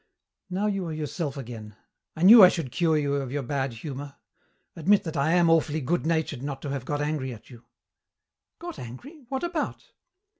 [0.49, 1.75] "Now you are yourself again.
[2.15, 4.15] I knew I should cure you of your bad humour.
[4.75, 7.65] Admit that I am awfully good natured not to have got angry at you."
[8.57, 9.25] "Got angry?
[9.29, 9.91] What about?"